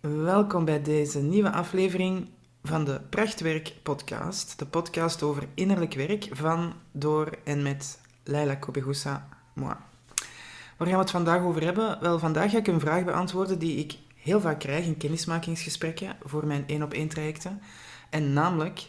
Welkom 0.00 0.64
bij 0.64 0.82
deze 0.82 1.20
nieuwe 1.20 1.50
aflevering 1.52 2.28
van 2.62 2.84
de 2.84 3.00
Prachtwerk 3.10 3.74
podcast. 3.82 4.58
De 4.58 4.66
podcast 4.66 5.22
over 5.22 5.48
innerlijk 5.54 5.94
werk 5.94 6.28
van, 6.30 6.72
door 6.92 7.38
en 7.44 7.62
met 7.62 8.00
Leila 8.24 8.54
Kobegusa, 8.54 9.28
moi. 9.54 9.74
Waar 10.76 10.88
gaan 10.88 10.96
we 10.96 11.02
het 11.02 11.10
vandaag 11.10 11.42
over 11.42 11.62
hebben? 11.62 11.98
Wel, 12.00 12.18
vandaag 12.18 12.50
ga 12.50 12.58
ik 12.58 12.66
een 12.66 12.80
vraag 12.80 13.04
beantwoorden 13.04 13.58
die 13.58 13.76
ik 13.76 13.98
heel 14.14 14.40
vaak 14.40 14.58
krijg 14.60 14.86
in 14.86 14.96
kennismakingsgesprekken 14.96 16.16
voor 16.22 16.46
mijn 16.46 16.64
één 16.66 16.82
op 16.82 16.92
één 16.92 17.08
trajecten. 17.08 17.60
En 18.10 18.32
namelijk, 18.32 18.86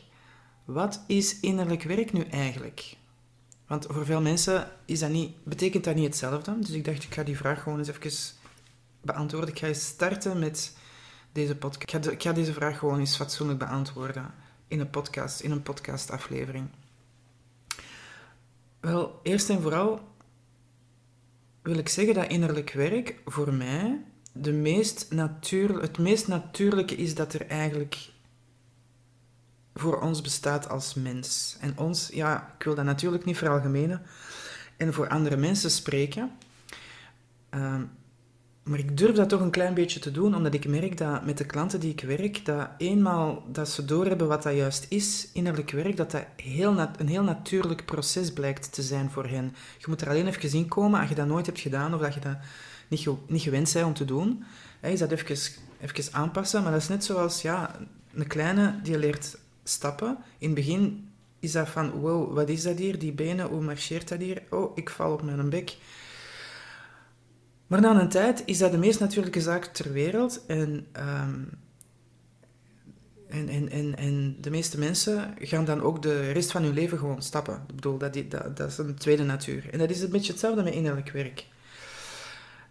wat 0.66 1.04
is 1.08 1.40
innerlijk 1.40 1.84
werk 1.84 2.12
nu 2.14 2.22
eigenlijk? 2.22 2.98
Want 3.68 3.86
voor 3.90 4.06
veel 4.06 4.22
mensen 4.22 4.72
is 4.86 5.00
dat 5.00 5.10
niet, 5.10 5.44
betekent 5.44 5.84
dat 5.84 5.96
niet 5.96 6.06
hetzelfde. 6.06 6.60
Dus 6.60 6.70
ik 6.70 6.86
dacht, 6.86 7.04
ik 7.04 7.14
ga 7.14 7.24
die 7.24 7.38
vraag 7.38 7.64
gewoon 7.64 7.78
eens 7.78 7.88
even 7.90 8.38
beantwoorden. 9.02 9.50
Ik 9.50 9.60
ga 9.60 9.68
eens 9.68 9.86
starten 9.86 10.40
met 10.40 10.78
deze 11.32 11.56
podcast. 11.56 11.84
Ik 11.84 12.06
ga, 12.06 12.12
ik 12.12 12.22
ga 12.22 12.34
deze 12.34 12.54
vraag 12.54 12.78
gewoon 12.78 13.00
eens 13.00 13.16
fatsoenlijk 13.16 13.60
beantwoorden 13.60 14.34
in 14.68 14.80
een 14.80 14.90
podcast, 14.90 15.40
in 15.40 15.52
een 15.52 15.64
podcastaflevering. 15.64 16.68
Wel, 18.80 19.20
eerst 19.24 19.50
en 19.50 19.62
vooral 19.62 20.00
wil 21.62 21.78
ik 21.78 21.90
zeggen 21.90 22.14
dat 22.14 22.28
innerlijk 22.28 22.72
werk 22.72 23.16
voor 23.26 23.54
mij 23.54 24.02
de 24.32 24.52
meest 24.52 25.12
natuur, 25.12 25.82
het 25.82 25.98
meest 25.98 26.28
natuurlijke 26.28 26.96
is 26.96 27.16
dat 27.16 27.34
er 27.34 27.48
eigenlijk 27.48 28.10
voor 29.74 30.02
ons 30.02 30.22
bestaat 30.22 30.70
als 30.70 30.94
mens. 30.94 31.58
En 31.60 31.78
ons, 31.78 32.10
ja, 32.14 32.54
ik 32.58 32.64
wil 32.64 32.76
dat 32.76 32.86
natuurlijk 32.86 33.26
niet 33.26 33.38
veralgemenen 33.38 34.02
en 34.78 34.94
voor 34.94 35.08
andere 35.08 35.38
mensen 35.38 35.72
spreken. 35.72 36.32
Ehm, 37.50 37.84
maar 38.70 38.80
ik 38.80 38.98
durf 38.98 39.16
dat 39.16 39.30
toch 39.30 39.42
een 39.42 39.50
klein 39.50 39.74
beetje 39.74 40.00
te 40.00 40.12
doen, 40.12 40.36
omdat 40.36 40.54
ik 40.54 40.68
merk 40.68 40.98
dat 40.98 41.26
met 41.26 41.38
de 41.38 41.46
klanten 41.46 41.80
die 41.80 41.92
ik 41.92 42.02
werk, 42.02 42.46
dat 42.46 42.70
eenmaal 42.78 43.44
dat 43.52 43.70
ze 43.70 43.86
doorhebben 43.86 44.28
wat 44.28 44.44
dat 44.44 44.56
juist 44.56 44.86
is, 44.90 45.30
innerlijk 45.34 45.72
werk, 45.72 45.98
dat 45.98 46.12
dat 46.12 46.26
heel 46.36 46.78
een 46.98 47.08
heel 47.08 47.24
natuurlijk 47.24 47.86
proces 47.86 48.34
blijkt 48.34 48.74
te 48.74 48.82
zijn 48.82 49.10
voor 49.10 49.26
hen. 49.26 49.56
Je 49.78 49.86
moet 49.88 50.02
er 50.02 50.10
alleen 50.10 50.28
even 50.28 50.54
in 50.54 50.68
komen, 50.68 51.00
als 51.00 51.10
je 51.10 51.16
dat 51.16 51.28
nooit 51.28 51.46
hebt 51.46 51.60
gedaan 51.60 51.94
of 51.94 52.02
dat 52.02 52.14
je 52.14 52.20
dat 52.20 52.38
niet, 52.88 53.08
niet 53.28 53.42
gewend 53.42 53.74
bent 53.74 53.86
om 53.86 53.94
te 53.94 54.06
doen, 54.06 54.44
is 54.82 55.00
dat 55.00 55.12
even, 55.12 55.38
even 55.82 56.14
aanpassen. 56.14 56.64
Maar 56.64 56.72
dat 56.72 56.82
is 56.82 56.88
net 56.88 57.04
zoals 57.04 57.42
ja, 57.42 57.76
een 58.14 58.28
kleine 58.28 58.80
die 58.84 58.98
leert 58.98 59.38
stappen. 59.64 60.18
In 60.38 60.48
het 60.48 60.56
begin 60.56 61.10
is 61.40 61.52
dat 61.52 61.70
van, 61.70 61.92
wow, 61.92 62.34
wat 62.34 62.50
is 62.50 62.64
dat 62.64 62.78
hier? 62.78 63.00
Die 63.00 63.12
benen, 63.12 63.48
hoe 63.48 63.62
marcheert 63.62 64.08
dat 64.08 64.20
hier? 64.20 64.42
Oh, 64.50 64.72
ik 64.78 64.90
val 64.90 65.14
op 65.14 65.22
mijn 65.22 65.50
bek. 65.50 65.78
Maar 67.70 67.82
na 67.82 68.02
een 68.02 68.10
tijd 68.10 68.42
is 68.46 68.58
dat 68.58 68.72
de 68.72 68.78
meest 68.78 69.00
natuurlijke 69.00 69.42
zaak 69.42 69.66
ter 69.66 69.94
wereld. 69.94 70.46
En, 70.46 70.88
um, 70.98 71.50
en, 73.28 73.50
en, 73.50 73.70
en, 73.70 73.98
en 73.98 74.38
de 74.42 74.50
meeste 74.50 74.80
mensen 74.80 75.36
gaan 75.40 75.66
dan 75.66 75.82
ook 75.82 76.02
de 76.02 76.32
rest 76.32 76.52
van 76.52 76.64
hun 76.64 76.74
leven 76.74 76.98
gewoon 76.98 77.22
stappen. 77.22 77.64
Ik 77.68 77.76
bedoel, 77.76 77.98
dat, 77.98 78.14
dat, 78.14 78.58
dat 78.58 78.70
is 78.70 78.78
een 78.78 78.96
tweede 78.96 79.24
natuur. 79.24 79.70
En 79.72 79.80
dat 79.80 79.90
is 79.90 80.02
een 80.02 80.10
beetje 80.10 80.32
hetzelfde 80.32 80.64
met 80.64 80.74
innerlijk 80.74 81.12
werk. 81.12 81.46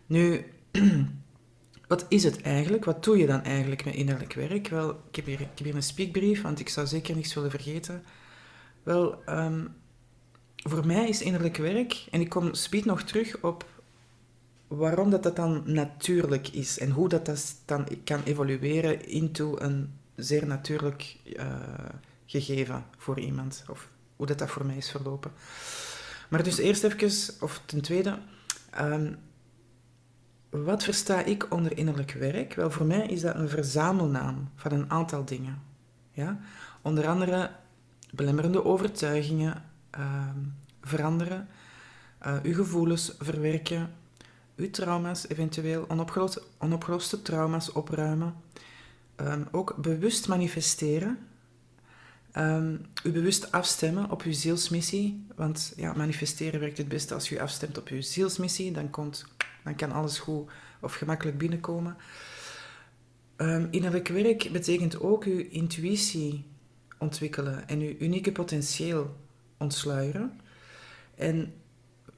Nu, 0.07 0.45
wat 1.89 2.07
is 2.09 2.25
het 2.25 2.43
eigenlijk? 2.43 2.85
Wat 2.85 3.05
doe 3.05 3.19
je 3.19 3.27
dan 3.27 3.43
eigenlijk 3.43 3.85
met 3.85 3.95
innerlijk 3.95 4.33
werk? 4.33 4.69
Wel, 4.69 4.91
ik 4.91 5.17
heb 5.17 5.27
hier, 5.27 5.41
ik 5.41 5.49
heb 5.55 5.65
hier 5.65 5.75
een 5.75 5.83
speakbrief, 5.83 6.43
want 6.43 6.61
ik 6.61 6.69
zou 6.69 6.87
zeker 6.87 7.15
niks 7.15 7.35
willen 7.35 7.51
vergeten. 7.51 8.03
Wel, 8.83 9.23
um, 9.29 9.75
voor 10.57 10.87
mij 10.87 11.09
is 11.09 11.23
innerlijk 11.23 11.57
werk, 11.57 12.07
en 12.11 12.21
ik 12.21 12.29
kom 12.29 12.55
speed 12.55 12.85
nog 12.85 13.03
terug 13.03 13.43
op 13.43 13.67
waarom 14.69 15.11
dat, 15.11 15.22
dat 15.22 15.36
dan 15.36 15.62
natuurlijk 15.64 16.48
is 16.48 16.78
en 16.78 16.91
hoe 16.91 17.08
dat, 17.08 17.27
dat 17.27 17.56
dan 17.64 17.86
kan 18.05 18.22
evolueren 18.22 19.08
into 19.08 19.58
een 19.58 19.92
zeer 20.16 20.47
natuurlijk 20.47 21.16
uh, 21.24 21.44
gegeven 22.27 22.84
voor 22.96 23.18
iemand, 23.20 23.64
of 23.68 23.89
hoe 24.17 24.27
dat, 24.27 24.39
dat 24.39 24.51
voor 24.51 24.67
mij 24.67 24.77
is 24.77 24.90
verlopen. 24.90 25.33
Maar 26.28 26.42
dus 26.42 26.58
eerst 26.58 26.84
even, 26.84 27.34
of 27.40 27.62
ten 27.64 27.80
tweede, 27.80 28.18
um, 28.80 29.17
wat 30.51 30.84
versta 30.84 31.24
ik 31.24 31.52
onder 31.52 31.77
innerlijk 31.77 32.12
werk? 32.12 32.55
Wel, 32.55 32.70
voor 32.70 32.86
mij 32.86 33.07
is 33.07 33.20
dat 33.20 33.34
een 33.34 33.48
verzamelnaam 33.48 34.51
van 34.55 34.73
een 34.73 34.90
aantal 34.90 35.24
dingen. 35.24 35.62
Ja? 36.12 36.40
Onder 36.83 37.07
andere 37.07 37.51
belemmerende 38.11 38.64
overtuigingen 38.64 39.64
uh, 39.98 40.28
veranderen, 40.83 41.48
uh, 42.27 42.36
uw 42.42 42.55
gevoelens 42.55 43.14
verwerken, 43.18 43.90
uw 44.58 44.70
trauma's 44.70 45.29
eventueel, 45.29 45.85
onopgeloste, 45.89 46.42
onopgeloste 46.58 47.23
trauma's 47.23 47.73
opruimen. 47.73 48.35
Um, 49.17 49.46
ook 49.51 49.77
bewust 49.77 50.29
manifesteren. 50.29 51.19
Um, 52.36 52.86
u 53.05 53.11
bewust 53.13 53.52
afstemmen 53.52 54.11
op 54.11 54.23
uw 54.23 54.33
zielsmissie. 54.33 55.27
Want 55.36 55.73
ja, 55.77 55.92
manifesteren 55.92 56.61
werkt 56.61 56.79
het 56.79 56.89
beste 56.89 57.14
als 57.14 57.30
u 57.30 57.39
afstemt 57.39 57.79
op 57.79 57.89
uw 57.89 58.01
zielsmissie. 58.01 58.73
Dan, 58.73 58.91
komt, 58.91 59.27
dan 59.64 59.74
kan 59.74 59.92
alles 59.92 60.19
goed 60.19 60.51
of 60.80 60.95
gemakkelijk 60.95 61.39
binnenkomen. 61.39 61.96
Um, 63.36 63.69
innerlijk 63.70 64.08
werk 64.08 64.48
betekent 64.52 65.01
ook 65.01 65.25
uw 65.25 65.45
intuïtie 65.51 66.45
ontwikkelen 66.98 67.69
en 67.69 67.80
uw 67.80 67.95
unieke 67.98 68.33
potentieel 68.33 69.17
ontsluieren. 69.57 70.40
En 71.14 71.52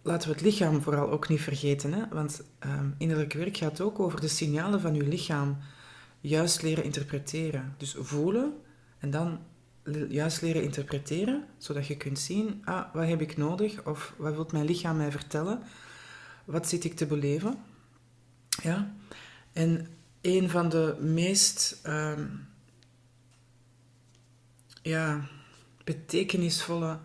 laten 0.03 0.29
we 0.29 0.35
het 0.35 0.45
lichaam 0.45 0.83
vooral 0.83 1.11
ook 1.11 1.29
niet 1.29 1.41
vergeten, 1.41 1.93
hè? 1.93 2.09
want 2.09 2.43
um, 2.67 2.95
innerlijk 2.99 3.33
werk 3.33 3.57
gaat 3.57 3.81
ook 3.81 4.01
over 4.01 4.21
de 4.21 4.29
signalen 4.29 4.81
van 4.81 4.95
uw 4.95 5.09
lichaam 5.09 5.59
juist 6.21 6.63
leren 6.63 6.85
interpreteren. 6.85 7.75
Dus 7.77 7.95
voelen 7.99 8.55
en 8.99 9.11
dan 9.11 9.39
juist 10.09 10.41
leren 10.43 10.63
interpreteren, 10.63 11.45
zodat 11.59 11.87
je 11.87 11.97
kunt 11.97 12.19
zien, 12.19 12.63
ah, 12.65 12.95
wat 12.95 13.09
heb 13.09 13.21
ik 13.21 13.37
nodig 13.37 13.87
of 13.87 14.15
wat 14.17 14.35
wil 14.35 14.49
mijn 14.53 14.65
lichaam 14.65 14.97
mij 14.97 15.11
vertellen, 15.11 15.63
wat 16.45 16.69
zit 16.69 16.85
ik 16.85 16.95
te 16.97 17.07
beleven. 17.07 17.59
Ja? 18.63 18.95
En 19.53 19.87
een 20.21 20.51
van 20.51 20.69
de 20.69 20.97
meest 21.01 21.81
um, 21.87 22.49
ja, 24.83 25.21
betekenisvolle 25.85 26.99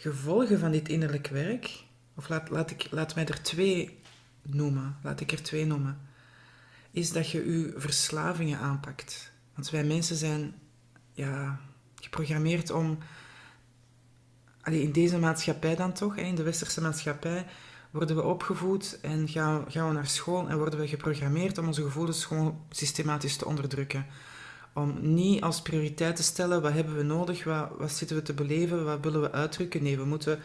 gevolgen 0.00 0.58
van 0.58 0.70
dit 0.70 0.88
innerlijk 0.88 1.26
werk, 1.26 1.84
of 2.14 2.28
laat, 2.28 2.50
laat, 2.50 2.70
ik, 2.70 2.86
laat 2.90 3.14
mij 3.14 3.26
er 3.26 3.42
twee 3.42 3.98
noemen, 4.42 4.96
laat 5.02 5.20
ik 5.20 5.32
er 5.32 5.42
twee 5.42 5.66
noemen, 5.66 6.00
is 6.90 7.12
dat 7.12 7.30
je 7.30 7.50
je 7.50 7.74
verslavingen 7.76 8.58
aanpakt. 8.58 9.32
Want 9.54 9.70
wij 9.70 9.84
mensen 9.84 10.16
zijn 10.16 10.54
ja, 11.12 11.60
geprogrammeerd 11.94 12.70
om, 12.70 12.98
in 14.64 14.92
deze 14.92 15.18
maatschappij 15.18 15.76
dan 15.76 15.92
toch, 15.92 16.16
in 16.16 16.34
de 16.34 16.42
westerse 16.42 16.80
maatschappij, 16.80 17.46
worden 17.90 18.16
we 18.16 18.22
opgevoed 18.22 18.98
en 19.02 19.28
gaan, 19.28 19.64
gaan 19.68 19.88
we 19.88 19.94
naar 19.94 20.06
school 20.06 20.48
en 20.48 20.58
worden 20.58 20.78
we 20.78 20.88
geprogrammeerd 20.88 21.58
om 21.58 21.66
onze 21.66 21.82
gevoelens 21.82 22.24
gewoon 22.24 22.64
systematisch 22.70 23.36
te 23.36 23.46
onderdrukken 23.46 24.06
om 24.72 25.14
niet 25.14 25.42
als 25.42 25.62
prioriteit 25.62 26.16
te 26.16 26.22
stellen 26.22 26.62
wat 26.62 26.72
hebben 26.72 26.96
we 26.96 27.02
nodig, 27.02 27.44
wat, 27.44 27.68
wat 27.78 27.92
zitten 27.92 28.16
we 28.16 28.22
te 28.22 28.34
beleven, 28.34 28.84
wat 28.84 28.98
willen 29.00 29.20
we 29.20 29.32
uitdrukken. 29.32 29.82
Nee, 29.82 29.96
we 29.96 30.04
moeten 30.04 30.38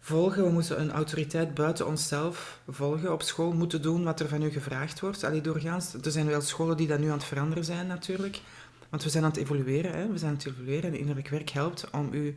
volgen, 0.00 0.44
we 0.44 0.50
moeten 0.50 0.80
een 0.80 0.92
autoriteit 0.92 1.54
buiten 1.54 1.86
onszelf 1.86 2.60
volgen. 2.68 3.12
Op 3.12 3.22
school 3.22 3.52
moeten 3.52 3.82
doen 3.82 4.04
wat 4.04 4.20
er 4.20 4.28
van 4.28 4.42
u 4.42 4.50
gevraagd 4.50 5.00
wordt. 5.00 5.24
Allee, 5.24 5.40
doorgaans, 5.40 5.94
er 5.94 6.10
zijn 6.10 6.26
wel 6.26 6.40
scholen 6.40 6.76
die 6.76 6.86
dat 6.86 6.98
nu 6.98 7.06
aan 7.06 7.18
het 7.18 7.24
veranderen 7.24 7.64
zijn 7.64 7.86
natuurlijk. 7.86 8.40
Want 8.88 9.04
we 9.04 9.10
zijn 9.10 9.24
aan 9.24 9.30
het 9.30 9.38
evolueren. 9.38 9.92
Hè? 9.92 10.08
We 10.08 10.18
zijn 10.18 10.30
aan 10.30 10.36
het 10.36 10.46
evolueren 10.46 10.92
en 10.92 10.98
innerlijk 10.98 11.28
werk 11.28 11.50
helpt 11.50 11.90
om 11.90 12.08
u 12.12 12.36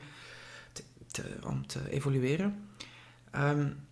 te, 1.11 1.23
om 1.43 1.67
te 1.67 1.89
evolueren. 1.89 2.67
Um, 3.35 3.87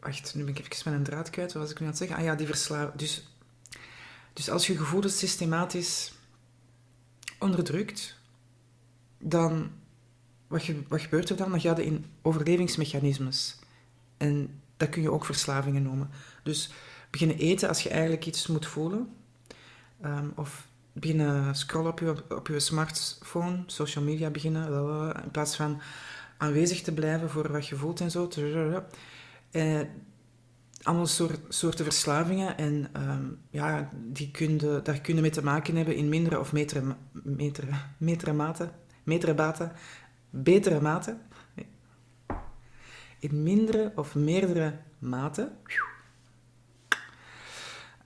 wacht, 0.00 0.34
nu 0.34 0.44
ben 0.44 0.56
ik 0.56 0.72
even 0.72 0.92
een 0.92 1.02
draad 1.02 1.30
kwijt. 1.30 1.52
Wat 1.52 1.62
was 1.62 1.70
ik 1.70 1.78
nu 1.78 1.84
aan 1.84 1.90
het 1.90 2.00
zeggen? 2.00 2.16
Ah 2.16 2.24
ja, 2.24 2.34
die 2.34 2.46
verslaving. 2.46 2.94
Dus 2.94 3.33
dus 4.34 4.50
als 4.50 4.66
je 4.66 4.76
gevoelens 4.76 5.18
systematisch 5.18 6.12
onderdrukt, 7.38 8.18
dan 9.18 9.70
wat, 10.46 10.62
gebeurt 11.00 11.30
er 11.30 11.36
dan? 11.36 11.50
Dan 11.50 11.60
ga 11.60 11.76
je 11.76 11.84
in 11.84 12.04
overlevingsmechanismes. 12.22 13.58
En 14.16 14.60
dat 14.76 14.88
kun 14.88 15.02
je 15.02 15.10
ook 15.10 15.24
verslavingen 15.24 15.82
noemen. 15.82 16.10
Dus 16.42 16.70
beginnen 17.10 17.38
eten 17.38 17.68
als 17.68 17.82
je 17.82 17.88
eigenlijk 17.88 18.26
iets 18.26 18.46
moet 18.46 18.66
voelen. 18.66 19.08
Um, 20.04 20.32
of 20.36 20.66
beginnen 20.92 21.54
scrollen 21.54 21.90
op 21.90 21.98
je, 21.98 22.24
op 22.28 22.50
smartphone, 22.56 23.62
social 23.66 24.04
media 24.04 24.30
beginnen, 24.30 25.14
in 25.22 25.30
plaats 25.30 25.56
van 25.56 25.80
aanwezig 26.36 26.82
te 26.82 26.92
blijven 26.92 27.30
voor 27.30 27.52
wat 27.52 27.66
je 27.66 27.76
voelt 27.76 28.00
en 28.00 28.10
zo. 28.10 28.28
Uh, 29.52 29.80
allemaal 30.84 31.06
soort, 31.06 31.40
soorten 31.48 31.84
verslavingen 31.84 32.56
en 32.56 32.90
um, 32.96 33.38
ja, 33.50 33.90
die 33.94 34.30
kunnen, 34.30 34.84
daar 34.84 35.00
kunnen 35.00 35.22
mee 35.22 35.32
te 35.32 35.44
maken 35.44 35.76
hebben 35.76 35.96
in 35.96 36.08
mindere 36.08 36.40
of 36.40 36.52
metere, 36.52 36.96
metere, 37.12 37.72
metere 37.98 38.32
mate, 38.32 38.70
metere 39.02 39.34
mate, 39.34 39.70
betere 40.30 40.80
mate. 40.80 41.16
In 43.18 43.42
mindere 43.42 43.92
of 43.94 44.14
meerdere 44.14 44.78
mate. 44.98 45.52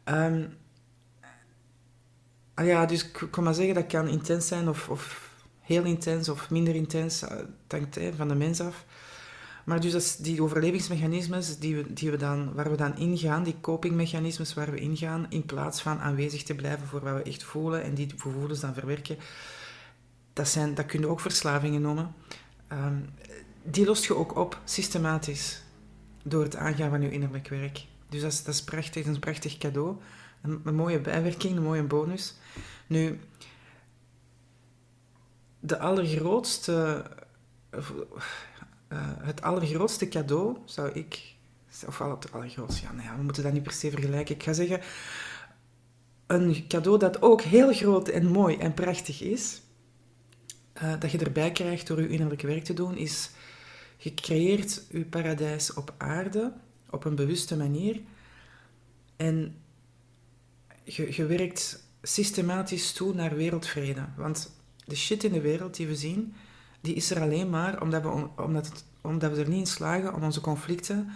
Ehm, 0.04 0.46
ah 2.54 2.66
ja, 2.66 2.86
dus 2.86 3.04
ik 3.04 3.28
kan 3.30 3.44
maar 3.44 3.54
zeggen 3.54 3.74
dat 3.74 3.86
kan 3.86 4.08
intens 4.08 4.46
zijn 4.46 4.68
of, 4.68 4.88
of 4.88 5.32
heel 5.60 5.84
intens 5.84 6.28
of 6.28 6.50
minder 6.50 6.74
intens. 6.74 7.20
Dat 7.20 7.80
hangt 7.80 7.98
van 8.16 8.28
de 8.28 8.34
mens 8.34 8.60
af. 8.60 8.84
Maar 9.68 9.80
dus 9.80 9.92
dat 9.92 10.18
die 10.20 10.42
overlevingsmechanismes 10.42 11.58
die 11.58 11.76
we, 11.76 11.92
die 11.92 12.10
we 12.10 12.16
dan, 12.16 12.52
waar 12.54 12.70
we 12.70 12.76
dan 12.76 12.96
ingaan, 12.96 13.42
die 13.42 13.60
copingmechanismes 13.60 14.54
waar 14.54 14.70
we 14.70 14.78
ingaan, 14.78 15.26
in 15.28 15.44
plaats 15.44 15.82
van 15.82 15.98
aanwezig 15.98 16.42
te 16.42 16.54
blijven 16.54 16.86
voor 16.86 17.00
wat 17.00 17.14
we 17.14 17.22
echt 17.22 17.42
voelen 17.42 17.82
en 17.82 17.94
die 17.94 18.10
gevoelens 18.16 18.60
dan 18.60 18.74
verwerken, 18.74 19.18
dat, 20.32 20.48
zijn, 20.48 20.74
dat 20.74 20.86
kun 20.86 21.00
je 21.00 21.08
ook 21.08 21.20
verslavingen 21.20 21.80
noemen. 21.80 22.14
Ehm, 22.68 22.96
die 23.62 23.84
lost 23.84 24.04
je 24.04 24.14
ook 24.14 24.36
op, 24.36 24.60
systematisch, 24.64 25.62
door 26.22 26.42
het 26.42 26.56
aangaan 26.56 26.90
van 26.90 27.02
je 27.02 27.10
innerlijk 27.10 27.48
werk. 27.48 27.84
Dus 28.08 28.20
dat 28.20 28.32
is, 28.32 28.42
dat 28.42 28.54
is 28.54 28.64
prachtig, 28.64 29.02
is 29.02 29.08
een 29.14 29.18
prachtig 29.18 29.58
cadeau. 29.58 29.96
Een, 30.42 30.60
een 30.64 30.74
mooie 30.74 31.00
bijwerking, 31.00 31.56
een 31.56 31.62
mooie 31.62 31.82
bonus. 31.82 32.34
Nu, 32.86 33.20
de 35.60 35.78
allergrootste 35.78 37.04
uh, 38.92 38.98
het 39.18 39.42
allergrootste 39.42 40.08
cadeau 40.08 40.56
zou 40.64 40.90
ik. 40.90 41.36
Of 41.86 42.00
al 42.00 42.10
het 42.10 42.32
allergrootste, 42.32 42.82
ja, 42.82 42.92
nou 42.92 43.08
ja, 43.08 43.16
we 43.16 43.22
moeten 43.22 43.42
dat 43.42 43.52
niet 43.52 43.62
per 43.62 43.72
se 43.72 43.90
vergelijken. 43.90 44.34
Ik 44.34 44.42
ga 44.42 44.52
zeggen, 44.52 44.80
een 46.26 46.64
cadeau 46.68 46.98
dat 46.98 47.22
ook 47.22 47.42
heel 47.42 47.72
groot 47.72 48.08
en 48.08 48.26
mooi 48.26 48.56
en 48.56 48.74
prachtig 48.74 49.22
is, 49.22 49.60
uh, 50.82 51.00
dat 51.00 51.10
je 51.10 51.18
erbij 51.18 51.52
krijgt 51.52 51.86
door 51.86 52.00
je 52.00 52.08
innerlijke 52.08 52.46
werk 52.46 52.64
te 52.64 52.74
doen, 52.74 52.96
is 52.96 53.30
je 53.96 54.14
creëert 54.14 54.86
je 54.90 55.04
paradijs 55.04 55.74
op 55.74 55.94
aarde 55.96 56.52
op 56.90 57.04
een 57.04 57.14
bewuste 57.14 57.56
manier 57.56 58.00
en 59.16 59.56
je 60.84 61.26
werkt 61.26 61.86
systematisch 62.02 62.92
toe 62.92 63.14
naar 63.14 63.36
wereldvrede. 63.36 64.04
Want 64.16 64.50
de 64.84 64.96
shit 64.96 65.24
in 65.24 65.32
de 65.32 65.40
wereld 65.40 65.76
die 65.76 65.86
we 65.86 65.96
zien, 65.96 66.34
die 66.80 66.94
is 66.94 67.10
er 67.10 67.20
alleen 67.20 67.50
maar 67.50 67.82
omdat 67.82 68.02
we, 68.02 68.28
omdat, 68.36 68.66
het, 68.66 68.84
omdat 69.00 69.32
we 69.32 69.42
er 69.42 69.48
niet 69.48 69.58
in 69.58 69.66
slagen 69.66 70.14
om 70.14 70.22
onze 70.22 70.40
conflicten 70.40 71.10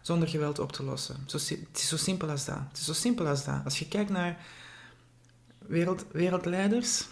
zonder 0.00 0.28
geweld 0.28 0.58
op 0.58 0.72
te 0.72 0.82
lossen. 0.82 1.16
Zo, 1.26 1.36
het 1.36 1.68
is 1.72 1.88
zo 1.88 1.96
simpel 1.96 2.28
als 2.30 2.44
dat. 2.44 2.58
Het 2.68 2.78
is 2.78 2.84
zo 2.84 2.92
simpel 2.92 3.26
als 3.26 3.44
dat. 3.44 3.64
Als 3.64 3.78
je 3.78 3.88
kijkt 3.88 4.10
naar 4.10 4.38
wereld, 5.58 6.06
wereldleiders, 6.12 7.06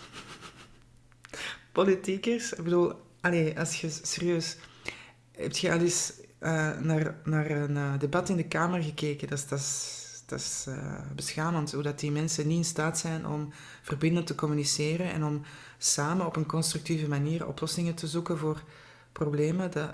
politiekers, 1.72 2.52
ik 2.52 2.64
bedoel, 2.64 2.92
allee, 3.20 3.58
als 3.58 3.80
je 3.80 3.90
serieus... 4.02 4.56
Heb 5.32 5.56
je 5.56 5.72
al 5.72 5.78
eens 5.78 6.12
uh, 6.40 6.78
naar, 6.78 7.16
naar 7.24 7.50
een 7.50 7.76
uh, 7.76 7.98
debat 7.98 8.28
in 8.28 8.36
de 8.36 8.44
Kamer 8.44 8.82
gekeken? 8.82 9.28
Dat 9.28 9.38
is, 9.38 9.97
dat 10.28 10.38
is 10.38 10.64
uh, 10.68 11.00
beschamend, 11.14 11.72
hoe 11.72 11.82
dat 11.82 12.00
die 12.00 12.10
mensen 12.10 12.46
niet 12.46 12.56
in 12.56 12.64
staat 12.64 12.98
zijn 12.98 13.26
om 13.26 13.52
verbindend 13.82 14.26
te 14.26 14.34
communiceren 14.34 15.12
en 15.12 15.24
om 15.24 15.42
samen 15.78 16.26
op 16.26 16.36
een 16.36 16.46
constructieve 16.46 17.08
manier 17.08 17.46
oplossingen 17.46 17.94
te 17.94 18.06
zoeken 18.06 18.38
voor 18.38 18.62
problemen. 19.12 19.70
Dat, 19.70 19.90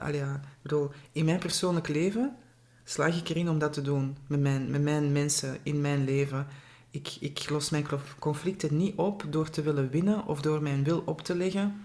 bedoel, 0.63 0.91
in 1.13 1.25
mijn 1.25 1.39
persoonlijk 1.39 1.89
leven 1.89 2.37
slaag 2.85 3.19
ik 3.19 3.29
erin 3.29 3.49
om 3.49 3.59
dat 3.59 3.73
te 3.73 3.83
doen 3.83 4.17
met 4.27 4.41
mijn, 4.41 4.71
met 4.71 4.83
mijn 4.83 5.13
mensen 5.13 5.59
in 5.63 5.81
mijn 5.81 6.05
leven. 6.05 6.47
Ik, 6.91 7.17
ik 7.21 7.51
los 7.51 7.71
mijn 7.71 7.87
conflicten 8.19 8.77
niet 8.77 8.97
op 8.97 9.25
door 9.31 9.51
te 9.51 9.63
willen 9.63 9.91
winnen 9.91 10.27
of 10.27 10.41
door 10.41 10.63
mijn 10.63 10.85
wil 10.85 11.03
op 11.07 11.21
te 11.21 11.37
leggen 11.37 11.85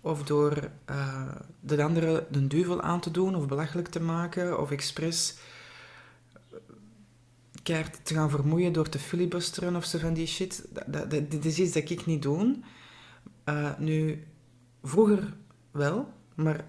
of 0.00 0.22
door 0.22 0.70
uh, 0.90 1.22
de 1.60 1.82
andere 1.82 2.26
de 2.30 2.46
duivel 2.46 2.82
aan 2.82 3.00
te 3.00 3.10
doen 3.10 3.34
of 3.34 3.46
belachelijk 3.46 3.88
te 3.88 4.00
maken 4.00 4.60
of 4.60 4.70
expres 4.70 5.36
te 8.02 8.14
gaan 8.14 8.30
vermoeien 8.30 8.72
door 8.72 8.88
te 8.88 8.98
filibusteren 8.98 9.76
of 9.76 9.84
zo 9.84 9.98
van 9.98 10.14
die 10.14 10.26
shit. 10.26 10.68
Dat, 10.86 11.10
dat, 11.10 11.30
dit 11.30 11.44
is 11.44 11.58
iets 11.58 11.72
dat 11.72 11.90
ik 11.90 12.06
niet 12.06 12.22
doe. 12.22 12.56
Uh, 13.44 13.78
nu, 13.78 14.24
vroeger 14.82 15.36
wel, 15.70 16.12
maar 16.34 16.64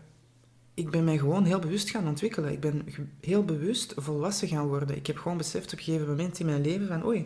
ik 0.73 0.89
ben 0.89 1.03
mij 1.03 1.17
gewoon 1.17 1.43
heel 1.43 1.59
bewust 1.59 1.89
gaan 1.89 2.07
ontwikkelen. 2.07 2.51
Ik 2.51 2.59
ben 2.59 2.87
heel 3.21 3.45
bewust 3.45 3.93
volwassen 3.95 4.47
gaan 4.47 4.67
worden. 4.67 4.95
Ik 4.95 5.07
heb 5.07 5.17
gewoon 5.17 5.37
beseft 5.37 5.73
op 5.73 5.77
een 5.77 5.83
gegeven 5.83 6.07
moment 6.07 6.39
in 6.39 6.45
mijn 6.45 6.61
leven 6.61 6.87
van, 6.87 7.05
oei, 7.05 7.17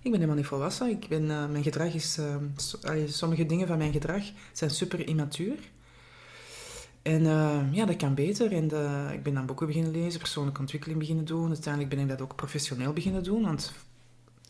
ik 0.00 0.10
ben 0.10 0.12
helemaal 0.12 0.36
niet 0.36 0.46
volwassen. 0.46 0.90
Ik 0.90 1.08
ben, 1.08 1.22
uh, 1.22 1.48
mijn 1.48 1.62
gedrag 1.62 1.94
is, 1.94 2.18
uh, 2.18 3.06
sommige 3.06 3.46
dingen 3.46 3.66
van 3.66 3.78
mijn 3.78 3.92
gedrag 3.92 4.22
zijn 4.52 4.70
super 4.70 5.08
immatuur. 5.08 5.58
En 7.02 7.22
uh, 7.22 7.60
ja, 7.72 7.84
dat 7.84 7.96
kan 7.96 8.14
beter. 8.14 8.52
En 8.52 8.68
de, 8.68 9.08
ik 9.12 9.22
ben 9.22 9.34
dan 9.34 9.46
boeken 9.46 9.66
beginnen 9.66 9.92
lezen, 9.92 10.20
persoonlijke 10.20 10.60
ontwikkeling 10.60 10.98
beginnen 10.98 11.24
doen. 11.24 11.48
Uiteindelijk 11.48 11.94
ben 11.94 12.02
ik 12.02 12.08
dat 12.08 12.20
ook 12.20 12.36
professioneel 12.36 12.92
beginnen 12.92 13.22
doen. 13.22 13.42
Want 13.42 13.72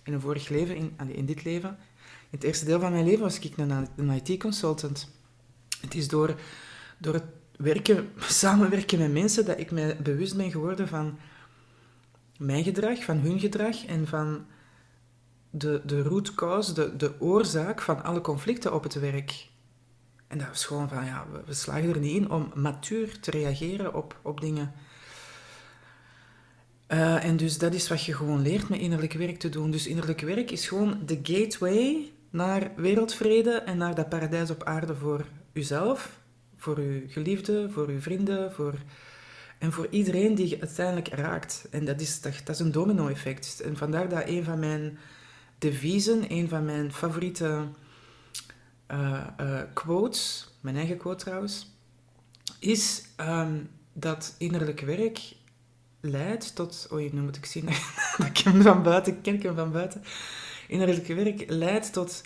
in 0.04 0.12
een 0.12 0.20
vorig 0.20 0.48
leven, 0.48 0.76
in, 1.08 1.26
dit 1.26 1.44
leven, 1.44 1.68
in 2.30 2.38
het 2.38 2.42
eerste 2.42 2.64
deel 2.64 2.80
van 2.80 2.92
mijn 2.92 3.04
leven 3.04 3.20
was 3.20 3.38
ik 3.38 3.56
een, 3.56 3.88
een 3.96 4.10
IT-consultant. 4.10 5.08
Het 5.80 5.94
is 5.94 6.08
door, 6.08 6.34
door 6.98 7.14
het 7.14 7.24
werken, 7.56 8.08
samenwerken 8.44 8.98
met 8.98 9.12
mensen 9.12 9.44
dat 9.44 9.58
ik 9.58 9.70
mij 9.70 9.96
bewust 10.02 10.36
ben 10.36 10.50
geworden 10.50 10.88
van 10.88 11.18
mijn 12.38 12.64
gedrag, 12.64 13.04
van 13.04 13.18
hun 13.18 13.40
gedrag 13.40 13.84
en 13.84 14.06
van 14.06 14.46
de, 15.50 15.82
de 15.86 16.02
root 16.02 16.34
cause, 16.34 16.72
de, 16.72 16.96
de 16.96 17.20
oorzaak 17.20 17.82
van 17.82 18.02
alle 18.04 18.20
conflicten 18.20 18.74
op 18.74 18.82
het 18.82 18.94
werk. 18.94 19.50
En 20.32 20.38
dat 20.38 20.48
was 20.48 20.64
gewoon 20.64 20.88
van, 20.88 21.04
ja, 21.04 21.26
we, 21.46 21.54
slagen 21.54 21.88
er 21.88 21.98
niet 21.98 22.16
in 22.16 22.30
om 22.30 22.52
matuur 22.54 23.20
te 23.20 23.30
reageren 23.30 23.94
op, 23.94 24.16
op 24.22 24.40
dingen. 24.40 24.72
Uh, 26.88 27.24
en 27.24 27.36
dus 27.36 27.58
dat 27.58 27.74
is 27.74 27.88
wat 27.88 28.04
je 28.04 28.14
gewoon 28.14 28.42
leert 28.42 28.68
met 28.68 28.80
innerlijk 28.80 29.12
werk 29.12 29.38
te 29.38 29.48
doen. 29.48 29.70
Dus 29.70 29.86
innerlijk 29.86 30.20
werk 30.20 30.50
is 30.50 30.68
gewoon 30.68 31.00
de 31.06 31.18
gateway 31.22 32.10
naar 32.30 32.70
wereldvrede 32.76 33.50
en 33.50 33.76
naar 33.76 33.94
dat 33.94 34.08
paradijs 34.08 34.50
op 34.50 34.62
aarde 34.62 34.94
voor 34.94 35.24
uzelf, 35.52 36.20
voor 36.56 36.76
uw 36.76 37.00
geliefde, 37.08 37.70
voor 37.70 37.88
uw 37.88 38.00
vrienden, 38.00 38.52
voor, 38.52 38.74
en 39.58 39.72
voor 39.72 39.86
iedereen 39.90 40.34
die 40.34 40.48
je 40.48 40.60
uiteindelijk 40.60 41.08
raakt. 41.08 41.66
En 41.70 41.84
dat 41.84 42.00
is, 42.00 42.20
dat, 42.20 42.40
dat 42.44 42.54
is 42.54 42.60
een 42.60 42.72
domino-effect. 42.72 43.60
En 43.60 43.76
vandaar 43.76 44.08
dat 44.08 44.22
een 44.26 44.44
van 44.44 44.58
mijn 44.58 44.98
deviezen, 45.58 46.24
een 46.28 46.48
van 46.48 46.64
mijn 46.64 46.92
favoriete 46.92 47.64
uh, 48.92 49.60
quotes, 49.72 50.50
mijn 50.60 50.76
eigen 50.76 50.96
quote 50.96 51.24
trouwens, 51.24 51.76
is 52.58 53.02
um, 53.20 53.70
dat 53.92 54.34
innerlijk 54.38 54.80
werk 54.80 55.34
leidt 56.00 56.54
tot... 56.54 56.88
Oei, 56.92 57.10
nu 57.12 57.20
moet 57.20 57.36
ik 57.36 57.44
zien 57.44 57.66
dat 58.16 58.26
ik 58.32 58.38
hem 58.38 58.62
van 58.62 58.82
buiten 58.82 59.20
ken, 59.20 59.40
hem 59.40 59.54
van 59.54 59.72
buiten. 59.72 60.02
Innerlijk 60.68 61.06
werk 61.06 61.44
leidt 61.50 61.92
tot 61.92 62.22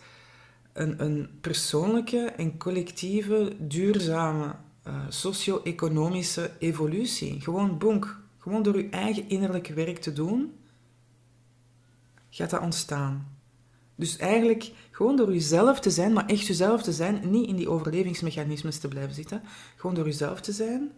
een, 0.72 1.02
een 1.04 1.30
persoonlijke 1.40 2.18
en 2.18 2.58
collectieve, 2.58 3.56
duurzame, 3.58 4.54
uh, 4.86 5.00
socio-economische 5.08 6.50
evolutie. 6.58 7.40
Gewoon 7.40 7.78
bonk. 7.78 8.24
Gewoon 8.38 8.62
door 8.62 8.76
je 8.76 8.88
eigen 8.88 9.28
innerlijk 9.28 9.66
werk 9.66 9.98
te 9.98 10.12
doen, 10.12 10.58
gaat 12.30 12.50
dat 12.50 12.60
ontstaan. 12.60 13.35
Dus 13.96 14.16
eigenlijk 14.16 14.72
gewoon 14.90 15.16
door 15.16 15.32
jezelf 15.32 15.80
te 15.80 15.90
zijn, 15.90 16.12
maar 16.12 16.26
echt 16.26 16.46
jezelf 16.46 16.82
te 16.82 16.92
zijn, 16.92 17.30
niet 17.30 17.48
in 17.48 17.56
die 17.56 17.68
overlevingsmechanismes 17.68 18.78
te 18.78 18.88
blijven 18.88 19.14
zitten. 19.14 19.42
Gewoon 19.76 19.94
door 19.94 20.04
jezelf 20.04 20.40
te 20.40 20.52
zijn, 20.52 20.92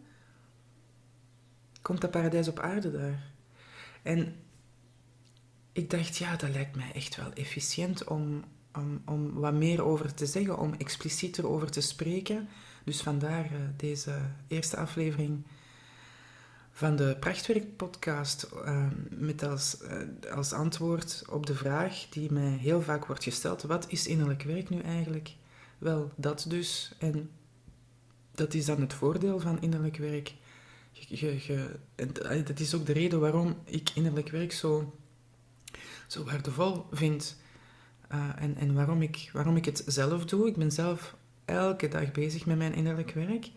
komt 1.82 2.00
dat 2.00 2.10
paradijs 2.10 2.48
op 2.48 2.58
aarde 2.58 2.90
daar. 2.90 3.30
En 4.02 4.34
ik 5.72 5.90
dacht, 5.90 6.16
ja, 6.16 6.36
dat 6.36 6.50
lijkt 6.50 6.76
mij 6.76 6.92
echt 6.92 7.16
wel 7.16 7.32
efficiënt 7.32 8.04
om, 8.04 8.44
om, 8.74 9.02
om 9.04 9.32
wat 9.32 9.54
meer 9.54 9.84
over 9.84 10.14
te 10.14 10.26
zeggen, 10.26 10.58
om 10.58 10.74
explicieter 10.74 11.48
over 11.48 11.70
te 11.70 11.80
spreken. 11.80 12.48
Dus 12.84 13.02
vandaar 13.02 13.44
uh, 13.44 13.58
deze 13.76 14.20
eerste 14.48 14.76
aflevering 14.76 15.44
van 16.78 16.96
de 16.96 17.16
Prachtwerk-podcast 17.20 18.48
uh, 18.54 18.86
met 19.10 19.42
als, 19.42 19.76
uh, 19.82 20.32
als 20.32 20.52
antwoord 20.52 21.24
op 21.30 21.46
de 21.46 21.54
vraag 21.54 22.06
die 22.10 22.32
mij 22.32 22.50
heel 22.50 22.82
vaak 22.82 23.06
wordt 23.06 23.22
gesteld: 23.22 23.62
wat 23.62 23.86
is 23.88 24.06
innerlijk 24.06 24.42
werk 24.42 24.68
nu 24.68 24.80
eigenlijk? 24.80 25.30
Wel, 25.78 26.10
dat 26.16 26.44
dus. 26.48 26.94
En 26.98 27.30
dat 28.32 28.54
is 28.54 28.64
dan 28.64 28.80
het 28.80 28.94
voordeel 28.94 29.40
van 29.40 29.60
innerlijk 29.60 29.96
werk. 29.96 30.34
Je, 30.90 31.46
je, 31.46 31.70
eh, 31.94 32.44
dat 32.44 32.60
is 32.60 32.74
ook 32.74 32.86
de 32.86 32.92
reden 32.92 33.20
waarom 33.20 33.56
ik 33.64 33.90
innerlijk 33.94 34.28
werk 34.28 34.52
zo, 34.52 34.98
zo 36.06 36.24
waardevol 36.24 36.86
vind. 36.90 37.36
Uh, 38.12 38.30
en 38.36 38.56
en 38.56 38.74
waarom, 38.74 39.02
ik, 39.02 39.30
waarom 39.32 39.56
ik 39.56 39.64
het 39.64 39.82
zelf 39.86 40.24
doe. 40.24 40.46
Ik 40.46 40.56
ben 40.56 40.72
zelf 40.72 41.16
elke 41.44 41.88
dag 41.88 42.12
bezig 42.12 42.46
met 42.46 42.58
mijn 42.58 42.74
innerlijk 42.74 43.10
werk. 43.10 43.50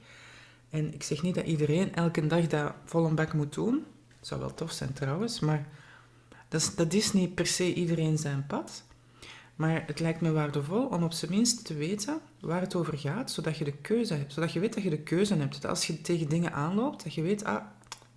En 0.71 0.93
ik 0.93 1.03
zeg 1.03 1.21
niet 1.21 1.35
dat 1.35 1.45
iedereen 1.45 1.95
elke 1.95 2.27
dag 2.27 2.47
dat 2.47 2.73
vol 2.85 3.05
een 3.05 3.15
bak 3.15 3.33
moet 3.33 3.53
doen. 3.53 3.85
Dat 4.19 4.27
zou 4.27 4.39
wel 4.39 4.53
tof 4.53 4.71
zijn 4.71 4.93
trouwens, 4.93 5.39
maar 5.39 5.67
dat 6.47 6.61
is, 6.61 6.75
dat 6.75 6.93
is 6.93 7.13
niet 7.13 7.35
per 7.35 7.47
se 7.47 7.73
iedereen 7.73 8.17
zijn 8.17 8.45
pad. 8.47 8.83
Maar 9.55 9.83
het 9.85 9.99
lijkt 9.99 10.21
me 10.21 10.31
waardevol 10.31 10.85
om 10.85 11.03
op 11.03 11.11
zijn 11.11 11.31
minst 11.31 11.65
te 11.65 11.73
weten 11.73 12.19
waar 12.39 12.61
het 12.61 12.75
over 12.75 12.97
gaat, 12.97 13.31
zodat 13.31 13.57
je 13.57 13.63
de 13.63 13.77
keuze 13.77 14.13
hebt. 14.13 14.33
Zodat 14.33 14.53
je 14.53 14.59
weet 14.59 14.73
dat 14.73 14.83
je 14.83 14.89
de 14.89 15.01
keuze 15.03 15.35
hebt. 15.35 15.61
Dat 15.61 15.71
als 15.71 15.87
je 15.87 16.01
tegen 16.01 16.29
dingen 16.29 16.53
aanloopt, 16.53 17.03
dat 17.03 17.13
je 17.13 17.21
weet, 17.21 17.43
ah, 17.43 17.65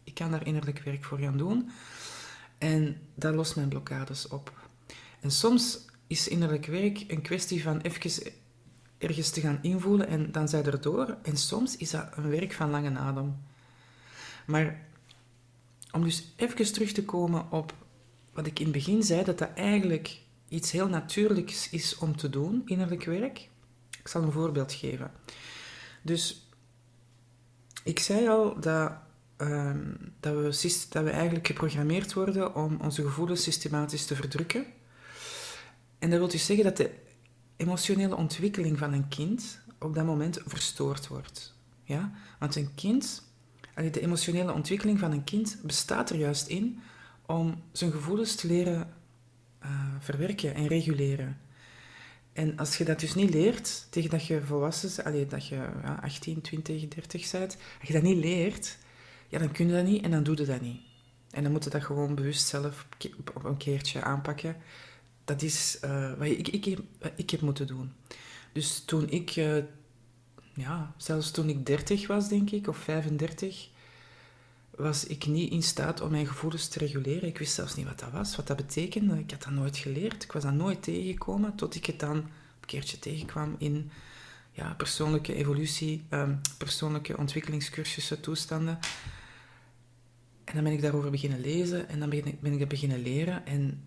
ik 0.05 0.15
kan 0.15 0.31
daar 0.31 0.47
innerlijk 0.47 0.79
werk 0.79 1.05
voor 1.05 1.19
gaan 1.19 1.37
doen. 1.37 1.71
En 2.59 2.97
dat 3.15 3.35
lost 3.35 3.57
mijn 3.57 3.69
blokkades 3.69 4.29
op. 4.29 4.53
En 5.21 5.31
soms 5.31 5.79
is 6.07 6.29
innerlijk 6.29 6.67
werk 6.67 7.05
een 7.09 7.23
kwestie 7.23 7.63
van 7.63 7.81
even 7.81 8.33
ergens 9.05 9.31
te 9.31 9.41
gaan 9.41 9.59
invoelen 9.63 10.09
en 10.09 10.33
dan 10.33 10.49
zijn 10.49 10.65
er 10.65 10.81
door. 10.81 11.17
En 11.23 11.37
soms 11.37 11.77
is 11.77 11.91
dat 11.91 12.09
een 12.17 12.31
werk 12.31 12.53
van 12.53 12.71
lange 12.71 12.99
adem. 12.99 13.37
Maar 14.47 14.81
om 15.91 16.05
dus 16.05 16.33
even 16.37 16.73
terug 16.73 16.93
te 16.93 17.05
komen 17.05 17.51
op 17.51 17.75
wat 18.33 18.47
ik 18.47 18.59
in 18.59 18.65
het 18.65 18.75
begin 18.75 19.03
zei, 19.03 19.25
dat 19.25 19.39
dat 19.39 19.51
eigenlijk 19.55 20.21
iets 20.49 20.71
heel 20.71 20.89
natuurlijks 20.89 21.71
is 21.71 21.99
om 21.99 22.17
te 22.17 22.31
doen, 22.31 22.63
innerlijk 22.65 23.05
werk. 23.05 23.49
Ik 23.99 24.09
zal 24.09 24.23
een 24.23 24.33
voorbeeld 24.33 24.73
geven. 24.73 25.13
Dus 26.03 26.49
ik 27.85 27.99
zei 27.99 28.29
al 28.29 28.61
dat, 28.61 28.93
ehm, 29.37 29.95
dat, 30.21 30.35
we, 30.35 30.87
dat 30.89 31.05
we 31.05 31.11
eigenlijk 31.11 31.47
geprogrammeerd 31.47 32.13
worden 32.13 32.55
om 32.55 32.79
onze 32.81 33.03
gevoelens 33.03 33.43
systematisch 33.43 34.07
te 34.07 34.15
verdrukken. 34.15 34.67
En 35.99 36.11
dat 36.11 36.19
wil 36.19 36.29
dus 36.29 36.47
zeggen 36.47 36.65
dat 36.65 36.77
de 36.77 36.91
emotionele 37.57 38.17
ontwikkeling 38.17 38.79
van 38.79 38.93
een 38.93 39.09
kind 39.09 39.61
op 39.79 39.95
dat 39.95 40.05
moment 40.05 40.41
verstoord 40.47 41.09
wordt. 41.09 41.55
Ja? 41.83 42.13
Want 42.39 42.57
een 42.57 42.75
kind, 42.75 43.23
de 43.75 44.01
emotionele 44.01 44.53
ontwikkeling 44.53 44.99
van 44.99 45.13
een 45.13 45.25
kind 45.25 45.59
bestaat 45.63 46.11
er 46.11 46.17
juist 46.17 46.47
in 46.47 46.81
om 47.27 47.63
zijn 47.73 47.93
gevoelens 47.93 48.35
te 48.35 48.47
leren 48.47 48.93
uh, 49.63 49.71
verwerken 49.99 50.55
en 50.55 50.67
reguleren. 50.67 51.39
En 52.33 52.57
als 52.57 52.77
je 52.77 52.85
dat 52.85 53.01
dus 53.01 53.15
niet 53.15 53.31
leert, 53.31 53.87
tegen 53.91 54.11
dat 54.11 54.27
je 54.27 54.43
volwassen 54.43 55.29
dat 55.29 55.47
je 55.47 55.55
ja, 55.55 55.99
18, 56.03 56.41
20, 56.41 56.89
30 56.89 57.31
bent, 57.31 57.57
als 57.79 57.89
je 57.89 57.93
dat 57.93 58.03
niet 58.03 58.25
leert, 58.25 58.79
ja, 59.29 59.39
dan 59.39 59.53
kun 59.53 59.67
je 59.67 59.73
dat 59.73 59.85
niet 59.85 60.05
en 60.05 60.11
dan 60.11 60.23
doe 60.23 60.37
je 60.37 60.45
dat 60.45 60.61
niet. 60.61 60.81
En 61.31 61.43
dan 61.43 61.53
moet 61.53 61.65
je 61.65 61.71
dat 61.71 61.85
gewoon 61.85 62.15
bewust 62.15 62.47
zelf 62.47 62.87
op 63.35 63.45
een 63.45 63.57
keertje 63.57 64.03
aanpakken. 64.03 64.57
Dat 65.25 65.43
is 65.43 65.79
uh, 65.85 66.13
wat 66.13 66.27
ik, 66.27 66.49
ik, 66.49 66.67
ik, 66.67 66.79
ik, 67.17 67.31
heb 67.31 67.41
moeten 67.41 67.67
doen. 67.67 67.93
Dus 68.53 68.83
toen 68.85 69.11
ik, 69.11 69.37
uh, 69.37 69.63
ja, 70.55 70.95
zelfs 70.97 71.31
toen 71.31 71.49
ik 71.49 71.67
30 71.67 72.07
was, 72.07 72.29
denk 72.29 72.51
ik, 72.51 72.69
of 72.69 72.77
35, 72.77 73.69
was 74.71 75.05
ik 75.05 75.27
niet 75.27 75.51
in 75.51 75.63
staat 75.63 76.01
om 76.01 76.11
mijn 76.11 76.27
gevoelens 76.27 76.69
te 76.69 76.79
reguleren. 76.79 77.29
Ik 77.29 77.39
wist 77.39 77.55
zelfs 77.55 77.75
niet 77.75 77.87
wat 77.87 77.99
dat 77.99 78.11
was, 78.11 78.37
wat 78.37 78.47
dat 78.47 78.57
betekende. 78.57 79.19
Ik 79.19 79.31
had 79.31 79.43
dat 79.43 79.53
nooit 79.53 79.77
geleerd. 79.77 80.23
Ik 80.23 80.33
was 80.33 80.43
dat 80.43 80.53
nooit 80.53 80.83
tegengekomen, 80.83 81.55
tot 81.55 81.75
ik 81.75 81.87
het 81.87 82.01
dan 82.01 82.17
een 82.17 82.67
keertje 82.67 82.99
tegenkwam 82.99 83.55
in 83.59 83.91
ja, 84.53 84.75
persoonlijke 84.75 85.35
evolutie, 85.35 86.05
um, 86.11 86.41
persoonlijke 86.59 87.17
ontwikkelingscursussen, 87.17 88.21
toestanden. 88.21 88.79
En 90.45 90.55
dan 90.55 90.65
ben 90.65 90.73
ik 90.73 90.83
daarover 90.83 91.11
beginnen 91.11 91.41
lezen 91.41 91.89
en 91.89 92.01
dan 92.01 92.09
ben 92.09 92.27
ik, 92.27 92.41
ben 92.41 92.53
ik 92.53 92.59
het 92.59 92.69
beginnen 92.69 93.03
leren 93.03 93.47
en 93.47 93.83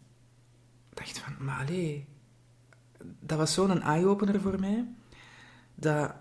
dacht 0.98 1.20
van, 1.20 1.34
maar 1.40 1.60
allee, 1.60 2.08
dat 3.20 3.38
was 3.38 3.54
zo'n 3.54 3.82
eye-opener 3.82 4.42
voor 4.42 4.60
mij, 4.60 4.88
dat 5.76 6.14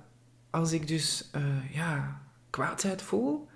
als 0.50 0.72
ik 0.72 0.88
dus 0.88 1.30
uh, 1.36 1.74
ja, 1.74 2.20
kwaadheid 2.50 3.02
voel, 3.02 3.48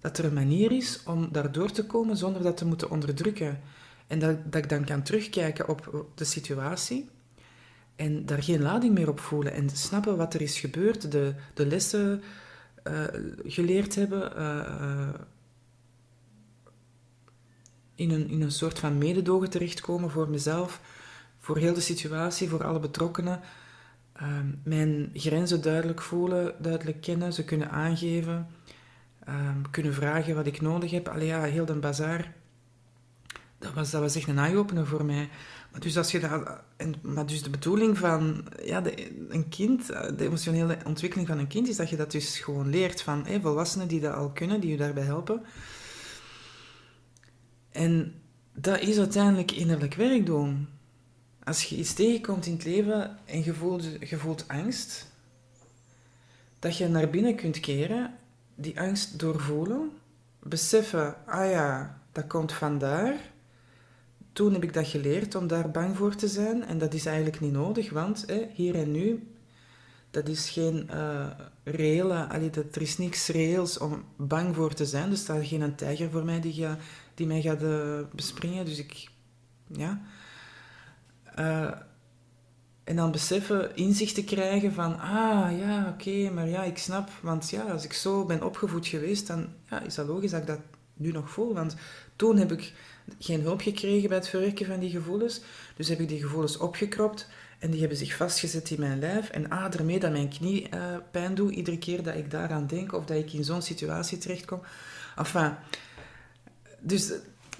dat 0.00 0.18
er 0.18 0.24
een 0.24 0.34
manier 0.34 0.72
is 0.72 1.02
om 1.04 1.28
daardoor 1.32 1.70
te 1.70 1.86
komen 1.86 2.16
zonder 2.16 2.42
dat 2.42 2.56
te 2.56 2.66
moeten 2.66 2.90
onderdrukken. 2.90 3.60
En 4.06 4.18
dat, 4.18 4.52
dat 4.52 4.62
ik 4.62 4.68
dan 4.68 4.84
kan 4.84 5.02
terugkijken 5.02 5.68
op 5.68 6.10
de 6.14 6.24
situatie 6.24 7.08
en 7.96 8.26
daar 8.26 8.42
geen 8.42 8.62
lading 8.62 8.94
meer 8.94 9.08
op 9.08 9.20
voelen 9.20 9.52
en 9.52 9.70
snappen 9.70 10.16
wat 10.16 10.34
er 10.34 10.40
is 10.40 10.60
gebeurd, 10.60 11.12
de, 11.12 11.34
de 11.54 11.66
lessen 11.66 12.22
uh, 12.84 13.04
geleerd 13.44 13.94
hebben, 13.94 14.32
uh, 14.36 15.08
in, 17.94 18.10
een, 18.10 18.28
in 18.28 18.42
een 18.42 18.52
soort 18.52 18.78
van 18.78 18.98
mededogen 18.98 19.50
terechtkomen 19.50 20.10
voor 20.10 20.28
mezelf, 20.28 20.80
voor 21.40 21.58
heel 21.58 21.74
de 21.74 21.80
situatie, 21.80 22.48
voor 22.48 22.64
alle 22.64 22.80
betrokkenen. 22.80 23.40
Uh, 24.22 24.28
mijn 24.64 25.10
grenzen 25.14 25.62
duidelijk 25.62 26.02
voelen, 26.02 26.54
duidelijk 26.58 27.00
kennen, 27.00 27.32
ze 27.32 27.44
kunnen 27.44 27.70
aangeven. 27.70 28.46
Ehm, 29.24 29.62
kunnen 29.70 29.94
vragen 29.94 30.34
wat 30.34 30.46
ik 30.46 30.60
nodig 30.60 30.90
heb. 30.90 31.08
Allee, 31.08 31.26
ja, 31.26 31.42
heel 31.42 31.64
de 31.64 31.74
bazaar. 31.74 32.32
Dat 33.58 33.72
was, 33.72 33.90
dat 33.90 34.00
was 34.00 34.16
echt 34.16 34.28
een 34.28 34.38
eye-opener 34.38 34.86
voor 34.86 35.04
mij. 35.04 35.28
Maar 35.70 35.80
dus, 35.80 35.96
als 35.96 36.10
je 36.10 36.20
dat, 36.20 36.60
en, 36.76 36.94
maar 37.02 37.26
dus 37.26 37.42
de 37.42 37.50
bedoeling 37.50 37.98
van 37.98 38.44
ja, 38.62 38.80
de, 38.80 39.10
een 39.28 39.48
kind, 39.48 39.86
de 39.86 40.24
emotionele 40.24 40.78
ontwikkeling 40.86 41.28
van 41.28 41.38
een 41.38 41.46
kind, 41.46 41.68
is 41.68 41.76
dat 41.76 41.90
je 41.90 41.96
dat 41.96 42.10
dus 42.10 42.38
gewoon 42.38 42.68
leert 42.68 43.02
van 43.02 43.26
volwassenen 43.42 43.88
die 43.88 44.00
dat 44.00 44.14
al 44.14 44.30
kunnen, 44.30 44.60
die 44.60 44.70
je 44.70 44.76
daarbij 44.76 45.04
helpen. 45.04 45.42
En 47.74 48.14
dat 48.52 48.80
is 48.80 48.98
uiteindelijk 48.98 49.52
innerlijk 49.52 49.94
werk 49.94 50.26
doen. 50.26 50.68
Als 51.44 51.64
je 51.64 51.76
iets 51.76 51.92
tegenkomt 51.92 52.46
in 52.46 52.52
het 52.52 52.64
leven 52.64 53.18
en 53.24 53.44
je 53.44 53.54
voelt, 53.54 53.84
je 54.08 54.16
voelt 54.16 54.48
angst, 54.48 55.12
dat 56.58 56.76
je 56.76 56.88
naar 56.88 57.10
binnen 57.10 57.36
kunt 57.36 57.60
keren 57.60 58.14
die 58.54 58.80
angst 58.80 59.18
doorvoelen, 59.18 59.90
beseffen, 60.42 61.14
ah 61.26 61.50
ja, 61.50 62.00
dat 62.12 62.26
komt 62.26 62.52
vandaar. 62.52 63.14
Toen 64.32 64.52
heb 64.52 64.62
ik 64.62 64.72
dat 64.72 64.86
geleerd 64.86 65.34
om 65.34 65.46
daar 65.46 65.70
bang 65.70 65.96
voor 65.96 66.14
te 66.14 66.28
zijn 66.28 66.64
en 66.64 66.78
dat 66.78 66.94
is 66.94 67.06
eigenlijk 67.06 67.40
niet 67.40 67.52
nodig, 67.52 67.90
want 67.90 68.24
hè, 68.26 68.46
hier 68.52 68.74
en 68.74 68.90
nu, 68.90 69.33
dat 70.14 70.28
is 70.28 70.50
geen 70.50 70.88
uh, 70.92 71.26
reële, 71.64 72.28
allee, 72.28 72.50
dat, 72.50 72.76
er 72.76 72.82
is 72.82 72.98
niks 72.98 73.28
reëels 73.28 73.78
om 73.78 74.04
bang 74.16 74.54
voor 74.54 74.74
te 74.74 74.86
zijn. 74.86 75.10
Er 75.10 75.16
staat 75.16 75.46
geen 75.46 75.74
tijger 75.74 76.10
voor 76.10 76.24
mij 76.24 76.40
die, 76.40 76.66
die 77.14 77.26
mij 77.26 77.42
gaat 77.42 77.62
uh, 77.62 78.00
bespringen, 78.12 78.64
dus 78.64 78.78
ik, 78.78 79.08
ja. 79.66 80.00
Uh, 81.38 81.70
en 82.84 82.96
dan 82.96 83.10
beseffen, 83.10 83.76
inzicht 83.76 84.14
te 84.14 84.24
krijgen 84.24 84.72
van, 84.72 85.00
ah 85.00 85.58
ja, 85.58 85.94
oké, 85.94 86.30
maar 86.30 86.48
ja, 86.48 86.62
ik 86.62 86.78
snap. 86.78 87.10
Want 87.20 87.50
ja, 87.50 87.62
als 87.62 87.84
ik 87.84 87.92
zo 87.92 88.24
ben 88.24 88.42
opgevoed 88.42 88.86
geweest, 88.86 89.26
dan 89.26 89.48
ja, 89.70 89.80
is 89.80 89.94
dat 89.94 90.06
logisch 90.06 90.30
dat 90.30 90.40
ik 90.40 90.46
dat 90.46 90.60
nu 90.94 91.10
nog 91.10 91.30
voel. 91.30 91.54
Want 91.54 91.76
toen 92.16 92.36
heb 92.36 92.52
ik 92.52 92.72
geen 93.18 93.40
hulp 93.40 93.60
gekregen 93.60 94.08
bij 94.08 94.18
het 94.18 94.28
verwerken 94.28 94.66
van 94.66 94.80
die 94.80 94.90
gevoelens. 94.90 95.40
Dus 95.76 95.88
heb 95.88 96.00
ik 96.00 96.08
die 96.08 96.20
gevoelens 96.20 96.56
opgekropt 96.56 97.28
en 97.64 97.70
die 97.70 97.80
hebben 97.80 97.98
zich 97.98 98.16
vastgezet 98.16 98.70
in 98.70 98.80
mijn 98.80 98.98
lijf. 98.98 99.28
En 99.28 99.48
ah, 99.48 99.70
daarmee 99.70 100.00
dat 100.00 100.12
mijn 100.12 100.28
knie 100.28 100.68
uh, 100.74 100.96
pijn 101.10 101.34
doet, 101.34 101.54
iedere 101.54 101.78
keer 101.78 102.02
dat 102.02 102.14
ik 102.14 102.30
daaraan 102.30 102.66
denk 102.66 102.92
of 102.92 103.04
dat 103.04 103.16
ik 103.16 103.32
in 103.32 103.44
zo'n 103.44 103.62
situatie 103.62 104.18
terechtkom. 104.18 104.60
Enfin, 105.16 105.54
dus 106.80 107.12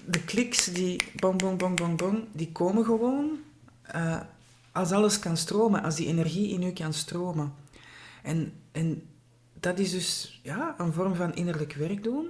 de 0.06 0.24
kliks 0.24 0.64
die 0.64 1.00
bong, 1.16 1.38
bong, 1.38 1.58
bong, 1.58 1.76
bong, 1.76 1.96
bong, 1.96 2.24
die 2.32 2.52
komen 2.52 2.84
gewoon. 2.84 3.30
Uh, 3.94 4.20
als 4.72 4.90
alles 4.90 5.18
kan 5.18 5.36
stromen, 5.36 5.82
als 5.82 5.94
die 5.94 6.06
energie 6.06 6.48
in 6.48 6.62
u 6.62 6.72
kan 6.72 6.92
stromen. 6.92 7.52
En, 8.22 8.52
en 8.72 9.02
dat 9.60 9.78
is 9.78 9.90
dus 9.90 10.40
ja, 10.42 10.74
een 10.78 10.92
vorm 10.92 11.14
van 11.14 11.34
innerlijk 11.34 11.72
werk 11.72 12.02
doen. 12.02 12.28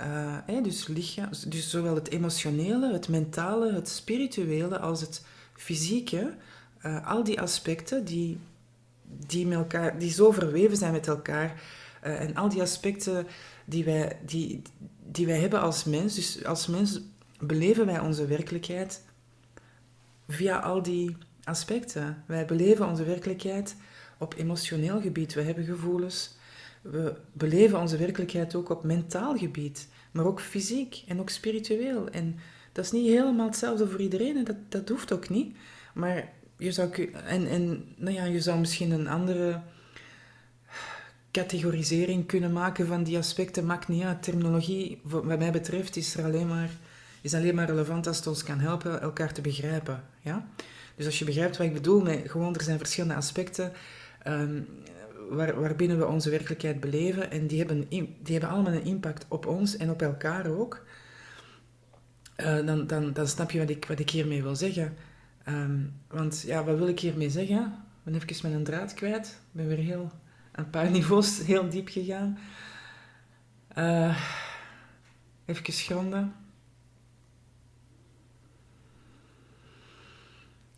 Uh, 0.00 0.62
dus, 0.62 0.86
lichaam, 0.86 1.28
dus 1.46 1.70
zowel 1.70 1.94
het 1.94 2.10
emotionele, 2.10 2.92
het 2.92 3.08
mentale, 3.08 3.72
het 3.72 3.88
spirituele 3.88 4.78
als 4.78 5.00
het 5.00 5.24
fysieke. 5.56 6.34
Uh, 6.86 7.06
al 7.06 7.24
die 7.24 7.40
aspecten 7.40 8.04
die, 8.04 8.38
die, 9.26 9.46
met 9.46 9.58
elkaar, 9.58 9.98
die 9.98 10.10
zo 10.10 10.30
verweven 10.30 10.76
zijn 10.76 10.92
met 10.92 11.06
elkaar. 11.06 11.62
Uh, 12.04 12.20
en 12.20 12.34
al 12.34 12.48
die 12.48 12.60
aspecten 12.60 13.26
die 13.64 13.84
wij, 13.84 14.18
die, 14.26 14.62
die 15.10 15.26
wij 15.26 15.38
hebben 15.38 15.60
als 15.60 15.84
mens. 15.84 16.14
Dus 16.14 16.44
als 16.44 16.66
mens 16.66 17.00
beleven 17.38 17.86
wij 17.86 18.00
onze 18.00 18.26
werkelijkheid 18.26 19.02
via 20.28 20.58
al 20.58 20.82
die 20.82 21.16
aspecten. 21.44 22.24
Wij 22.26 22.44
beleven 22.44 22.88
onze 22.88 23.04
werkelijkheid 23.04 23.76
op 24.18 24.34
emotioneel 24.36 25.00
gebied. 25.00 25.34
We 25.34 25.42
hebben 25.42 25.64
gevoelens. 25.64 26.36
We 26.82 27.16
beleven 27.32 27.80
onze 27.80 27.96
werkelijkheid 27.96 28.54
ook 28.54 28.68
op 28.70 28.84
mentaal 28.84 29.36
gebied, 29.36 29.88
maar 30.12 30.26
ook 30.26 30.40
fysiek 30.40 31.02
en 31.06 31.20
ook 31.20 31.30
spiritueel. 31.30 32.08
En 32.08 32.38
dat 32.72 32.84
is 32.84 32.90
niet 32.92 33.08
helemaal 33.08 33.46
hetzelfde 33.46 33.88
voor 33.88 34.00
iedereen 34.00 34.36
en 34.36 34.44
dat, 34.44 34.56
dat 34.68 34.88
hoeft 34.88 35.12
ook 35.12 35.28
niet. 35.28 35.56
Maar 35.94 36.32
je 36.62 36.72
zou, 36.72 37.10
en, 37.26 37.48
en, 37.48 37.84
nou 37.96 38.14
ja, 38.14 38.24
je 38.24 38.40
zou 38.40 38.58
misschien 38.58 38.90
een 38.90 39.08
andere 39.08 39.60
categorisering 41.30 42.26
kunnen 42.26 42.52
maken 42.52 42.86
van 42.86 43.02
die 43.02 43.18
aspecten. 43.18 43.66
Maakt 43.66 43.88
niet 43.88 44.02
uit. 44.02 44.22
Terminologie, 44.22 45.00
wat 45.02 45.24
mij 45.24 45.52
betreft, 45.52 45.96
is 45.96 46.16
er 46.16 46.24
alleen 46.24 46.48
maar, 46.48 46.70
is 47.20 47.34
alleen 47.34 47.54
maar 47.54 47.66
relevant 47.66 48.06
als 48.06 48.16
het 48.16 48.26
ons 48.26 48.42
kan 48.42 48.58
helpen 48.58 49.00
elkaar 49.00 49.32
te 49.32 49.40
begrijpen. 49.40 50.04
Ja? 50.20 50.46
Dus 50.96 51.06
als 51.06 51.18
je 51.18 51.24
begrijpt 51.24 51.56
wat 51.56 51.66
ik 51.66 51.72
bedoel, 51.72 52.00
met 52.00 52.30
gewoon 52.30 52.54
er 52.54 52.62
zijn 52.62 52.78
verschillende 52.78 53.14
aspecten 53.14 53.72
um, 54.26 54.66
waar, 55.30 55.60
waarbinnen 55.60 55.98
we 55.98 56.06
onze 56.06 56.30
werkelijkheid 56.30 56.80
beleven 56.80 57.30
en 57.30 57.46
die 57.46 57.58
hebben, 57.58 57.88
die 57.88 58.08
hebben 58.22 58.48
allemaal 58.48 58.72
een 58.72 58.84
impact 58.84 59.24
op 59.28 59.46
ons 59.46 59.76
en 59.76 59.90
op 59.90 60.02
elkaar 60.02 60.46
ook. 60.46 60.84
Uh, 62.36 62.66
dan, 62.66 62.86
dan, 62.86 63.12
dan 63.12 63.28
snap 63.28 63.50
je 63.50 63.58
wat 63.58 63.70
ik, 63.70 63.84
wat 63.84 63.98
ik 63.98 64.10
hiermee 64.10 64.42
wil 64.42 64.56
zeggen. 64.56 64.96
Ehm, 65.44 65.80
want 66.08 66.42
ja, 66.46 66.64
wat 66.64 66.78
wil 66.78 66.88
ik 66.88 67.00
hiermee 67.00 67.30
zeggen? 67.30 67.64
Ik 68.04 68.12
ben 68.12 68.14
even 68.14 68.50
met 68.50 68.58
een 68.58 68.64
draad 68.64 68.94
kwijt. 68.94 69.26
Ik 69.26 69.52
ben 69.52 69.66
weer 69.66 69.78
heel, 69.78 70.10
een 70.52 70.70
paar 70.70 70.90
niveaus 70.96 71.38
heel 71.42 71.68
diep 71.68 71.88
gegaan. 71.88 72.38
Uh, 73.78 74.18
even 75.44 75.72
gronden. 75.72 76.34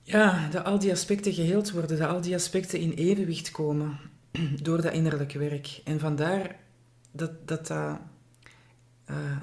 Ja, 0.02 0.48
dat 0.48 0.64
al 0.64 0.78
die 0.78 0.92
aspecten 0.92 1.32
geheeld 1.32 1.70
worden, 1.70 1.98
dat 1.98 2.08
al 2.08 2.20
die 2.20 2.34
aspecten 2.34 2.80
in 2.80 2.92
evenwicht 2.92 3.50
komen 3.50 3.98
door 4.62 4.82
dat 4.82 4.92
innerlijke 4.92 5.38
werk. 5.38 5.80
En 5.84 6.00
vandaar 6.00 6.56
dat, 7.10 7.48
dat, 7.48 7.66
dat 7.66 7.98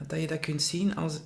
eh, 0.10 0.22
je 0.22 0.28
dat 0.28 0.40
kunt 0.40 0.62
zien 0.62 0.96
als 0.96 1.22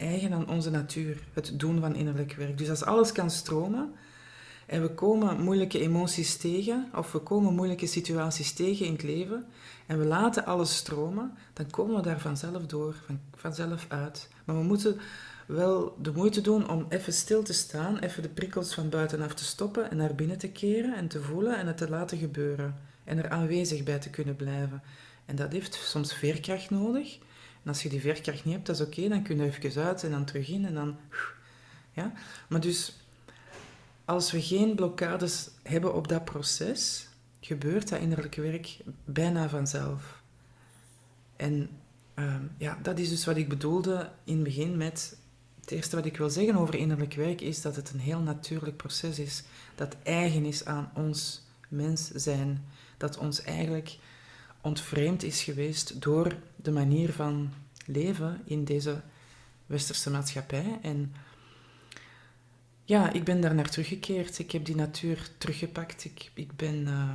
eigen 0.00 0.32
aan 0.32 0.48
onze 0.48 0.70
natuur, 0.70 1.22
het 1.32 1.52
doen 1.54 1.80
van 1.80 1.94
innerlijk 1.94 2.32
werk. 2.32 2.58
Dus 2.58 2.70
als 2.70 2.84
alles 2.84 3.12
kan 3.12 3.30
stromen 3.30 3.92
en 4.66 4.82
we 4.82 4.94
komen 4.94 5.40
moeilijke 5.40 5.80
emoties 5.80 6.36
tegen, 6.36 6.90
of 6.94 7.12
we 7.12 7.18
komen 7.18 7.54
moeilijke 7.54 7.86
situaties 7.86 8.52
tegen 8.52 8.86
in 8.86 8.92
het 8.92 9.02
leven, 9.02 9.46
en 9.86 9.98
we 9.98 10.04
laten 10.04 10.44
alles 10.44 10.76
stromen, 10.76 11.32
dan 11.52 11.70
komen 11.70 11.96
we 11.96 12.02
daar 12.02 12.20
vanzelf 12.20 12.66
door, 12.66 12.94
van, 13.06 13.20
vanzelf 13.34 13.86
uit. 13.88 14.28
Maar 14.44 14.56
we 14.56 14.62
moeten 14.62 15.00
wel 15.46 15.96
de 16.02 16.12
moeite 16.12 16.40
doen 16.40 16.68
om 16.68 16.86
even 16.88 17.12
stil 17.12 17.42
te 17.42 17.52
staan, 17.52 17.98
even 17.98 18.22
de 18.22 18.28
prikkels 18.28 18.74
van 18.74 18.88
buitenaf 18.88 19.34
te 19.34 19.44
stoppen 19.44 19.90
en 19.90 19.96
naar 19.96 20.14
binnen 20.14 20.38
te 20.38 20.48
keren 20.48 20.96
en 20.96 21.08
te 21.08 21.20
voelen 21.20 21.58
en 21.58 21.66
het 21.66 21.76
te 21.76 21.88
laten 21.88 22.18
gebeuren. 22.18 22.76
En 23.04 23.18
er 23.18 23.28
aanwezig 23.28 23.82
bij 23.82 23.98
te 23.98 24.10
kunnen 24.10 24.36
blijven. 24.36 24.82
En 25.26 25.36
dat 25.36 25.52
heeft 25.52 25.74
soms 25.74 26.14
veerkracht 26.14 26.70
nodig. 26.70 27.18
En 27.62 27.68
als 27.68 27.82
je 27.82 27.88
die 27.88 28.00
veerkracht 28.00 28.44
niet 28.44 28.54
hebt, 28.54 28.66
dat 28.66 28.80
is 28.80 28.86
oké, 28.86 29.08
dan 29.08 29.22
kun 29.22 29.36
je 29.36 29.52
even 29.60 29.84
uit 29.84 30.04
en 30.04 30.10
dan 30.10 30.24
terug 30.24 30.48
in 30.48 30.66
en 30.66 30.74
dan... 30.74 30.96
Ja? 31.92 32.12
Maar 32.48 32.60
dus, 32.60 32.96
als 34.04 34.32
we 34.32 34.42
geen 34.42 34.74
blokkades 34.74 35.50
hebben 35.62 35.94
op 35.94 36.08
dat 36.08 36.24
proces, 36.24 37.08
gebeurt 37.40 37.88
dat 37.88 38.00
innerlijke 38.00 38.40
werk 38.40 38.78
bijna 39.04 39.48
vanzelf. 39.48 40.22
En 41.36 41.70
ehm, 42.14 42.42
ja, 42.56 42.78
dat 42.82 42.98
is 42.98 43.08
dus 43.08 43.24
wat 43.24 43.36
ik 43.36 43.48
bedoelde 43.48 44.10
in 44.24 44.34
het 44.34 44.42
begin 44.42 44.76
met... 44.76 45.18
Het 45.60 45.70
eerste 45.70 45.96
wat 45.96 46.04
ik 46.04 46.16
wil 46.16 46.30
zeggen 46.30 46.56
over 46.56 46.74
innerlijk 46.74 47.14
werk 47.14 47.40
is 47.40 47.62
dat 47.62 47.76
het 47.76 47.90
een 47.90 48.00
heel 48.00 48.20
natuurlijk 48.20 48.76
proces 48.76 49.18
is. 49.18 49.42
Dat 49.74 49.96
eigen 50.02 50.44
is 50.44 50.64
aan 50.64 50.90
ons 50.94 51.42
mens 51.68 52.10
zijn. 52.10 52.64
Dat 52.96 53.18
ons 53.18 53.42
eigenlijk 53.42 53.98
ontvreemd 54.60 55.22
is 55.22 55.42
geweest 55.42 56.02
door 56.02 56.36
de 56.56 56.70
manier 56.70 57.12
van 57.12 57.52
leven 57.86 58.40
in 58.44 58.64
deze 58.64 59.00
westerse 59.66 60.10
maatschappij. 60.10 60.78
En 60.82 61.14
ja, 62.84 63.12
ik 63.12 63.24
ben 63.24 63.40
daar 63.40 63.54
naar 63.54 63.70
teruggekeerd. 63.70 64.38
Ik 64.38 64.50
heb 64.50 64.64
die 64.64 64.74
natuur 64.74 65.28
teruggepakt. 65.38 66.04
Ik, 66.04 66.30
ik 66.34 66.56
ben. 66.56 66.86
Uh, 66.86 67.14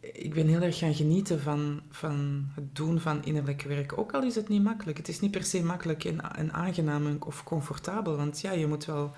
ik 0.00 0.34
ben 0.34 0.46
heel 0.46 0.60
erg 0.60 0.78
gaan 0.78 0.94
genieten 0.94 1.40
van, 1.40 1.82
van 1.90 2.48
het 2.54 2.76
doen 2.76 3.00
van 3.00 3.24
innerlijk 3.24 3.62
werk. 3.62 3.98
Ook 3.98 4.12
al 4.12 4.22
is 4.22 4.34
het 4.34 4.48
niet 4.48 4.62
makkelijk. 4.62 4.96
Het 4.96 5.08
is 5.08 5.20
niet 5.20 5.30
per 5.30 5.44
se 5.44 5.62
makkelijk 5.62 6.04
en, 6.04 6.34
en 6.34 6.52
aangenaam 6.52 7.16
of 7.20 7.44
comfortabel. 7.44 8.16
Want 8.16 8.40
ja, 8.40 8.52
je 8.52 8.66
moet 8.66 8.84
wel 8.84 9.14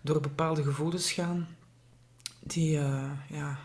door 0.00 0.20
bepaalde 0.20 0.62
gevoelens 0.62 1.12
gaan 1.12 1.48
die, 2.46 2.78
uh, 2.78 3.10
ja, 3.28 3.58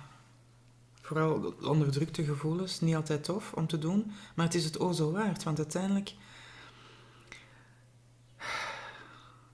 vooral 1.02 1.54
onderdrukte 1.62 2.24
gevoelens, 2.24 2.80
niet 2.80 2.96
altijd 2.96 3.24
tof 3.24 3.54
om 3.54 3.68
te 3.68 3.78
doen, 3.78 4.12
maar 4.36 4.46
het 4.46 4.56
is 4.56 4.64
het 4.64 4.80
o 4.80 4.92
zo 4.92 5.12
waard, 5.12 5.44
want 5.44 5.58
uiteindelijk, 5.58 6.14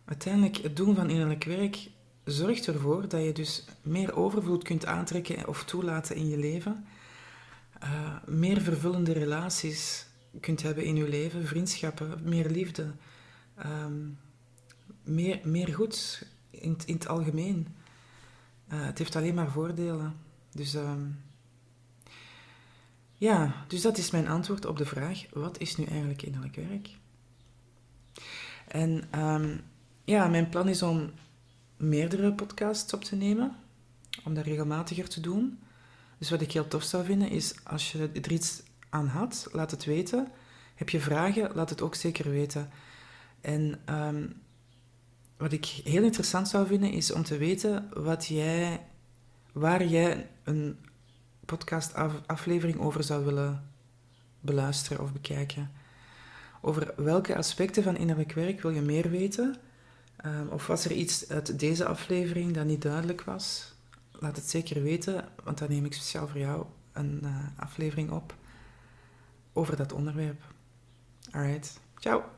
uiteindelijk 0.06 0.58
het 0.58 0.76
doen 0.76 0.96
van 0.96 1.10
innerlijk 1.10 1.44
werk 1.44 1.90
zorgt 2.24 2.68
ervoor 2.68 3.08
dat 3.08 3.24
je 3.24 3.32
dus 3.32 3.66
meer 3.82 4.16
overvloed 4.16 4.64
kunt 4.64 4.86
aantrekken 4.86 5.48
of 5.48 5.64
toelaten 5.64 6.16
in 6.16 6.30
je 6.30 6.38
leven, 6.38 6.86
uh, 7.84 8.16
meer 8.26 8.62
vervullende 8.62 9.12
relaties 9.12 10.06
kunt 10.40 10.62
hebben 10.62 10.84
in 10.84 10.96
je 10.96 11.10
leven, 11.10 11.48
vriendschappen, 11.48 12.20
meer 12.24 12.50
liefde, 12.50 12.92
um, 13.66 14.20
meer, 15.04 15.40
meer 15.44 15.74
goed 15.74 16.28
in, 16.50 16.78
in 16.86 16.94
het 16.94 17.08
algemeen. 17.08 17.68
Uh, 18.74 18.86
het 18.86 18.98
heeft 18.98 19.16
alleen 19.16 19.34
maar 19.34 19.52
voordelen. 19.52 20.16
Dus 20.52 20.74
um, 20.74 21.20
ja, 23.14 23.66
dus 23.68 23.82
dat 23.82 23.98
is 23.98 24.12
mijn 24.12 24.28
antwoord 24.28 24.66
op 24.66 24.78
de 24.78 24.86
vraag: 24.86 25.26
wat 25.34 25.60
is 25.60 25.78
nu 25.78 25.86
eigenlijk 25.86 26.22
innerlijk 26.22 26.56
werk? 26.56 26.90
En 28.68 29.20
um, 29.20 29.62
ja, 30.04 30.28
mijn 30.28 30.50
plan 30.50 30.68
is 30.68 30.82
om 30.82 31.12
meerdere 31.78 32.34
podcasts 32.34 32.94
op 32.94 33.04
te 33.04 33.16
nemen, 33.16 33.56
om 34.24 34.34
dat 34.34 34.46
regelmatiger 34.46 35.10
te 35.10 35.22
doen. 35.22 35.60
Dus 36.18 36.30
wat 36.30 36.42
ik 36.42 36.52
heel 36.52 36.68
tof 36.68 36.84
zou 36.84 37.06
vinden 37.06 37.30
is 37.30 37.56
als 37.64 37.92
je 37.92 38.10
er 38.14 38.32
iets 38.32 38.64
aan 38.90 39.08
had, 39.08 39.48
laat 39.52 39.72
het 39.72 39.86
weten. 39.86 40.28
Heb 40.76 40.90
je 40.90 41.00
vragen, 41.00 41.52
laat 41.56 41.70
het 41.70 41.82
ook 41.82 41.96
zeker 41.96 42.30
weten. 42.30 42.70
En 43.42 43.80
um, 43.90 44.42
wat 45.38 45.52
ik 45.52 45.66
heel 45.66 46.04
interessant 46.04 46.48
zou 46.48 46.68
vinden, 46.68 46.92
is 46.92 47.12
om 47.12 47.24
te 47.24 47.38
weten 47.38 47.90
wat 47.94 48.26
jij, 48.26 48.86
waar 49.52 49.86
jij 49.86 50.30
een 50.44 50.80
podcastaflevering 51.46 52.80
over 52.80 53.04
zou 53.04 53.26
willen 53.26 53.72
beluisteren 54.40 55.04
of 55.04 55.14
bekijken. 55.14 55.72
Over 56.62 56.94
welke 56.96 57.38
aspecten 57.38 57.84
van 57.84 57.98
innerlijk 57.98 58.32
werk 58.32 58.62
wil 58.62 58.72
je 58.72 58.82
meer 58.82 59.10
weten? 59.10 59.56
Um, 60.26 60.48
of 60.50 60.68
was 60.68 60.86
er 60.86 60.92
iets 60.92 61.30
uit 61.30 61.60
deze 61.60 61.86
aflevering 61.86 62.54
dat 62.54 62.66
niet 62.66 62.82
duidelijk 62.82 63.22
was? 63.22 63.76
Laat 64.12 64.36
het 64.36 64.50
zeker 64.50 64.84
weten, 64.84 65.26
want 65.44 65.58
dan 65.58 65.70
neem 65.70 65.86
ik 65.86 65.94
speciaal 65.94 66.28
voor 66.28 66.40
jou 66.40 66.66
een 66.92 67.20
uh, 67.24 67.36
aflevering 67.58 68.12
op 68.12 68.36
over 69.54 69.76
dat 69.76 69.92
onderwerp. 69.92 70.42
Alright, 71.32 71.80
ciao! 72.00 72.37